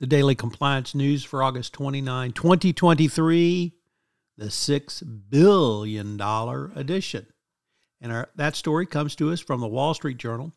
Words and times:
The 0.00 0.06
daily 0.06 0.34
compliance 0.34 0.94
news 0.94 1.24
for 1.24 1.42
August 1.42 1.74
29, 1.74 2.32
2023, 2.32 3.74
the 4.38 4.46
$6 4.46 5.20
billion 5.28 6.18
edition. 6.74 7.26
And 8.00 8.10
our, 8.10 8.30
that 8.34 8.56
story 8.56 8.86
comes 8.86 9.14
to 9.16 9.30
us 9.30 9.40
from 9.40 9.60
the 9.60 9.68
Wall 9.68 9.92
Street 9.92 10.16
Journal 10.16 10.54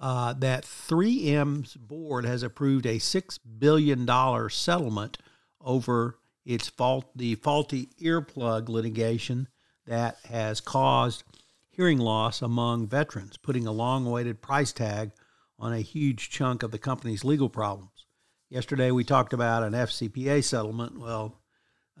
uh, 0.00 0.32
that 0.32 0.64
3M's 0.64 1.76
board 1.76 2.24
has 2.24 2.42
approved 2.42 2.86
a 2.86 2.96
$6 2.96 3.38
billion 3.56 4.50
settlement 4.50 5.18
over 5.60 6.18
its 6.44 6.68
fault, 6.68 7.04
the 7.14 7.36
faulty 7.36 7.90
earplug 8.02 8.68
litigation 8.68 9.46
that 9.86 10.16
has 10.28 10.60
caused 10.60 11.22
hearing 11.70 11.98
loss 11.98 12.42
among 12.42 12.88
veterans, 12.88 13.36
putting 13.36 13.68
a 13.68 13.72
long 13.72 14.08
awaited 14.08 14.42
price 14.42 14.72
tag 14.72 15.12
on 15.56 15.72
a 15.72 15.78
huge 15.78 16.30
chunk 16.30 16.64
of 16.64 16.72
the 16.72 16.80
company's 16.80 17.22
legal 17.22 17.48
problems. 17.48 18.05
Yesterday 18.48 18.92
we 18.92 19.02
talked 19.02 19.32
about 19.32 19.64
an 19.64 19.72
FCPA 19.72 20.44
settlement. 20.44 21.00
Well, 21.00 21.40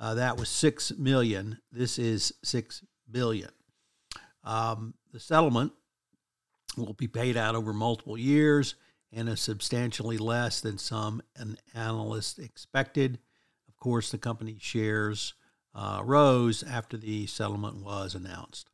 uh, 0.00 0.14
that 0.14 0.36
was 0.36 0.48
six 0.48 0.92
million. 0.96 1.58
This 1.72 1.98
is 1.98 2.32
six 2.44 2.84
billion. 3.10 3.50
Um, 4.44 4.94
the 5.12 5.18
settlement 5.18 5.72
will 6.76 6.92
be 6.92 7.08
paid 7.08 7.36
out 7.36 7.56
over 7.56 7.72
multiple 7.72 8.16
years 8.16 8.76
and 9.12 9.28
is 9.28 9.40
substantially 9.40 10.18
less 10.18 10.60
than 10.60 10.78
some 10.78 11.20
analysts 11.74 12.38
expected. 12.38 13.18
Of 13.68 13.76
course, 13.76 14.12
the 14.12 14.18
company 14.18 14.56
shares 14.60 15.34
uh, 15.74 16.02
rose 16.04 16.62
after 16.62 16.96
the 16.96 17.26
settlement 17.26 17.82
was 17.82 18.14
announced. 18.14 18.70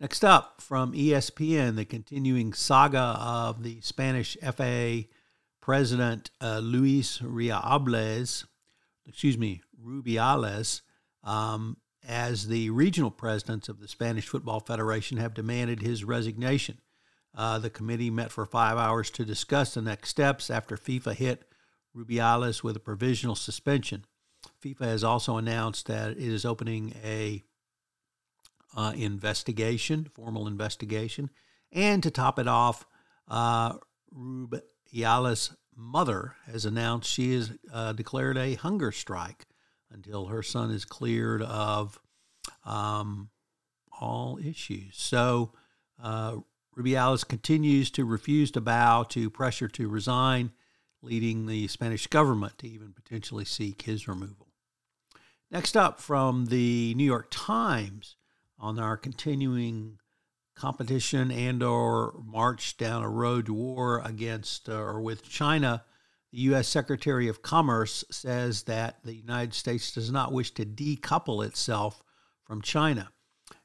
Next 0.00 0.24
up, 0.24 0.60
from 0.60 0.92
ESPN, 0.92 1.76
the 1.76 1.84
continuing 1.84 2.52
saga 2.52 3.16
of 3.20 3.62
the 3.62 3.80
Spanish 3.80 4.36
FAA 4.42 5.08
President 5.64 6.30
uh, 6.42 6.58
Luis 6.58 7.20
Rubiales, 7.20 8.44
excuse 9.06 9.38
me, 9.38 9.62
Rubiales, 9.82 10.82
um, 11.22 11.78
as 12.06 12.48
the 12.48 12.68
regional 12.68 13.10
presidents 13.10 13.70
of 13.70 13.80
the 13.80 13.88
Spanish 13.88 14.28
Football 14.28 14.60
Federation 14.60 15.16
have 15.16 15.32
demanded 15.32 15.80
his 15.80 16.04
resignation. 16.04 16.82
Uh, 17.34 17.58
the 17.58 17.70
committee 17.70 18.10
met 18.10 18.30
for 18.30 18.44
five 18.44 18.76
hours 18.76 19.08
to 19.12 19.24
discuss 19.24 19.72
the 19.72 19.80
next 19.80 20.10
steps 20.10 20.50
after 20.50 20.76
FIFA 20.76 21.14
hit 21.14 21.48
Rubiales 21.96 22.62
with 22.62 22.76
a 22.76 22.80
provisional 22.80 23.34
suspension. 23.34 24.04
FIFA 24.62 24.84
has 24.84 25.02
also 25.02 25.38
announced 25.38 25.86
that 25.86 26.10
it 26.10 26.18
is 26.18 26.44
opening 26.44 26.94
a 27.02 27.42
uh, 28.76 28.92
investigation, 28.94 30.10
formal 30.12 30.46
investigation, 30.46 31.30
and 31.72 32.02
to 32.02 32.10
top 32.10 32.38
it 32.38 32.48
off, 32.48 32.84
uh, 33.28 33.78
Rub- 34.12 34.60
Yala's 34.94 35.56
mother 35.74 36.36
has 36.46 36.64
announced 36.64 37.10
she 37.10 37.34
has 37.34 37.50
uh, 37.72 37.92
declared 37.92 38.38
a 38.38 38.54
hunger 38.54 38.92
strike 38.92 39.46
until 39.90 40.26
her 40.26 40.42
son 40.42 40.70
is 40.70 40.84
cleared 40.84 41.42
of 41.42 41.98
um, 42.64 43.30
all 44.00 44.38
issues. 44.38 44.94
So 44.96 45.52
uh, 46.00 46.36
Rubiales 46.76 47.26
continues 47.26 47.90
to 47.90 48.04
refuse 48.04 48.52
to 48.52 48.60
bow 48.60 49.02
to 49.10 49.30
pressure 49.30 49.68
to 49.68 49.88
resign, 49.88 50.52
leading 51.02 51.46
the 51.46 51.66
Spanish 51.66 52.06
government 52.06 52.58
to 52.58 52.68
even 52.68 52.92
potentially 52.92 53.44
seek 53.44 53.82
his 53.82 54.06
removal. 54.06 54.46
Next 55.50 55.76
up 55.76 56.00
from 56.00 56.46
the 56.46 56.94
New 56.94 57.04
York 57.04 57.28
Times 57.30 58.14
on 58.60 58.78
our 58.78 58.96
continuing 58.96 59.98
competition 60.54 61.30
and 61.30 61.62
or 61.62 62.14
march 62.24 62.76
down 62.76 63.02
a 63.02 63.08
road 63.08 63.46
to 63.46 63.54
war 63.54 64.00
against 64.04 64.68
uh, 64.68 64.74
or 64.74 65.00
with 65.00 65.28
China, 65.28 65.84
the 66.32 66.38
U.S. 66.40 66.68
Secretary 66.68 67.28
of 67.28 67.42
Commerce 67.42 68.04
says 68.10 68.64
that 68.64 68.98
the 69.04 69.14
United 69.14 69.54
States 69.54 69.92
does 69.92 70.10
not 70.10 70.32
wish 70.32 70.52
to 70.52 70.64
decouple 70.64 71.44
itself 71.44 72.02
from 72.44 72.62
China. 72.62 73.10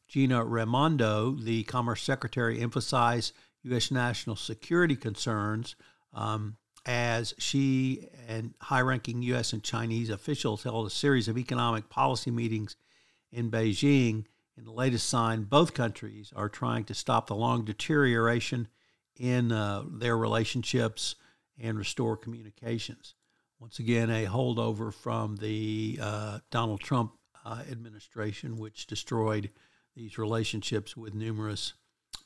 Gina 0.07 0.43
Raimondo, 0.43 1.31
the 1.31 1.63
Commerce 1.63 2.01
Secretary, 2.01 2.59
emphasized 2.59 3.33
U.S. 3.63 3.91
national 3.91 4.35
security 4.35 4.95
concerns 4.95 5.75
um, 6.13 6.57
as 6.85 7.33
she 7.37 8.07
and 8.27 8.53
high 8.61 8.81
ranking 8.81 9.21
U.S. 9.23 9.53
and 9.53 9.63
Chinese 9.63 10.09
officials 10.09 10.63
held 10.63 10.87
a 10.87 10.89
series 10.89 11.27
of 11.27 11.37
economic 11.37 11.89
policy 11.89 12.31
meetings 12.31 12.75
in 13.31 13.51
Beijing 13.51 14.25
in 14.59 14.65
the 14.65 14.71
latest 14.73 15.07
sign, 15.07 15.43
both 15.43 15.73
countries 15.73 16.33
are 16.35 16.49
trying 16.49 16.83
to 16.83 16.93
stop 16.93 17.27
the 17.27 17.35
long 17.35 17.63
deterioration 17.63 18.67
in 19.15 19.53
uh, 19.53 19.83
their 19.89 20.17
relationships 20.17 21.15
and 21.57 21.77
restore 21.77 22.17
communications. 22.17 23.15
Once 23.57 23.79
again, 23.79 24.09
a 24.09 24.25
holdover 24.25 24.93
from 24.93 25.37
the 25.37 25.97
uh, 26.01 26.39
Donald 26.51 26.81
Trump 26.81 27.13
uh, 27.45 27.61
administration, 27.71 28.57
which 28.57 28.85
destroyed 28.85 29.49
these 29.95 30.17
relationships 30.17 30.95
with 30.95 31.13
numerous 31.13 31.73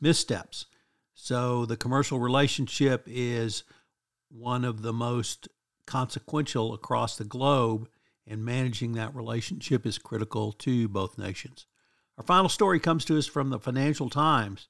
missteps. 0.01 0.66
So, 1.13 1.67
the 1.67 1.78
commercial 1.78 2.19
relationship 2.19 3.03
is 3.05 3.63
one 4.29 4.66
of 4.66 4.81
the 4.81 4.93
most 4.93 5.47
consequential 5.85 6.73
across 6.73 7.16
the 7.16 7.25
globe, 7.25 7.87
and 8.25 8.43
managing 8.43 8.93
that 8.93 9.13
relationship 9.13 9.85
is 9.85 9.99
critical 9.99 10.52
to 10.53 10.87
both 10.87 11.19
nations. 11.19 11.67
Our 12.17 12.23
final 12.23 12.49
story 12.49 12.79
comes 12.79 13.05
to 13.05 13.17
us 13.17 13.25
from 13.25 13.49
the 13.49 13.57
Financial 13.57 14.07
Times. 14.07 14.67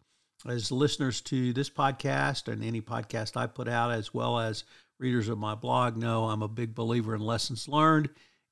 As 0.47 0.71
listeners 0.71 1.19
to 1.21 1.51
this 1.51 1.69
podcast 1.69 2.51
and 2.51 2.63
any 2.63 2.81
podcast 2.81 3.35
I 3.35 3.47
put 3.47 3.67
out, 3.67 3.91
as 3.91 4.13
well 4.13 4.39
as 4.39 4.63
readers 4.97 5.27
of 5.27 5.37
my 5.37 5.53
blog, 5.53 5.97
know 5.97 6.25
I'm 6.25 6.41
a 6.41 6.47
big 6.47 6.73
believer 6.73 7.15
in 7.15 7.21
lessons 7.21 7.67
learned. 7.67 8.09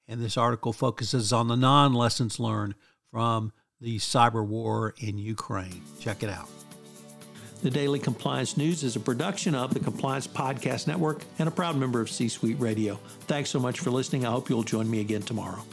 And 0.10 0.22
this 0.22 0.36
article 0.36 0.74
focuses 0.74 1.32
on 1.32 1.48
the 1.48 1.56
non 1.56 1.94
lessons 1.94 2.38
learned 2.38 2.76
from 3.12 3.54
the 3.80 3.98
cyber 3.98 4.46
war 4.46 4.94
in 4.98 5.18
Ukraine. 5.18 5.82
Check 6.02 6.22
it 6.22 6.30
out. 6.30 6.50
The 7.62 7.72
Daily 7.72 8.00
Compliance 8.00 8.58
News 8.58 8.84
is 8.84 8.98
a 8.98 9.00
production 9.00 9.56
of 9.56 9.74
the 9.74 9.80
Compliance 9.80 10.28
Podcast 10.28 10.88
Network 10.88 11.24
and 11.40 11.48
a 11.48 11.52
proud 11.52 11.78
member 11.78 12.02
of 12.02 12.10
C 12.10 12.28
Suite 12.28 12.60
Radio. 12.60 13.00
Thanks 13.22 13.52
so 13.52 13.60
much 13.60 13.80
for 13.80 13.90
listening. 13.90 14.26
I 14.26 14.32
hope 14.32 14.50
you'll 14.50 14.64
join 14.64 14.90
me 14.90 15.00
again 15.00 15.22
tomorrow. 15.22 15.64